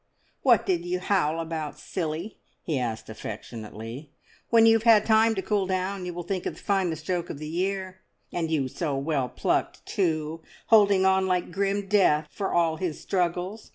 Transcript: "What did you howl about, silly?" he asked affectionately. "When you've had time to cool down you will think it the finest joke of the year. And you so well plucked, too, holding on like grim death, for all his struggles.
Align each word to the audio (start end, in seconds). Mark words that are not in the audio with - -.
"What 0.41 0.65
did 0.65 0.83
you 0.83 0.99
howl 0.99 1.39
about, 1.39 1.77
silly?" 1.77 2.39
he 2.63 2.79
asked 2.79 3.07
affectionately. 3.07 4.09
"When 4.49 4.65
you've 4.65 4.81
had 4.81 5.05
time 5.05 5.35
to 5.35 5.43
cool 5.43 5.67
down 5.67 6.07
you 6.07 6.13
will 6.15 6.23
think 6.23 6.47
it 6.47 6.55
the 6.55 6.59
finest 6.59 7.05
joke 7.05 7.29
of 7.29 7.37
the 7.37 7.47
year. 7.47 7.99
And 8.33 8.49
you 8.49 8.67
so 8.67 8.97
well 8.97 9.29
plucked, 9.29 9.85
too, 9.85 10.41
holding 10.69 11.05
on 11.05 11.27
like 11.27 11.51
grim 11.51 11.87
death, 11.87 12.29
for 12.31 12.51
all 12.51 12.77
his 12.77 12.99
struggles. 12.99 13.69